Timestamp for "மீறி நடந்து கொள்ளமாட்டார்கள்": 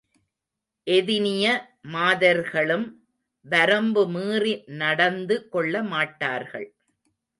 4.07-6.67